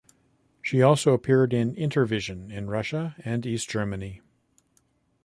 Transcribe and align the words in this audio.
She 0.63 0.81
also 0.81 1.13
appeared 1.13 1.53
in 1.53 1.75
"Intervision" 1.75 2.51
in 2.51 2.67
Russia 2.71 3.15
and 3.23 3.45
East 3.45 3.69
Germany. 3.69 4.21